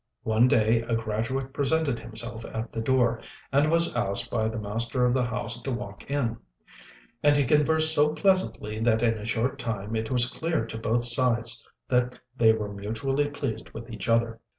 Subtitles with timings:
[0.23, 5.05] One day a graduate presented himself at the door, and was asked by the master
[5.05, 6.37] of the house to walk in;
[7.21, 11.03] and he conversed so pleasantly that in a short time it was clear to both
[11.05, 14.39] sides that they were mutually pleased with each other.